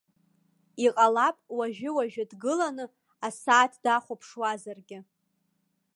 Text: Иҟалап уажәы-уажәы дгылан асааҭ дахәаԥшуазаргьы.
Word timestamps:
Иҟалап 0.85 1.37
уажәы-уажәы 1.57 2.23
дгылан 2.31 2.77
асааҭ 3.27 3.73
дахәаԥшуазаргьы. 3.83 4.99